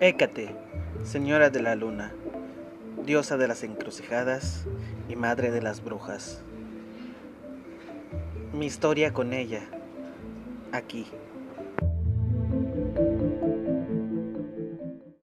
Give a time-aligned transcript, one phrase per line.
[0.00, 0.54] Hécate,
[1.02, 2.12] señora de la luna,
[3.04, 4.64] diosa de las encrucijadas
[5.08, 6.40] y madre de las brujas.
[8.52, 9.62] Mi historia con ella,
[10.70, 11.08] aquí.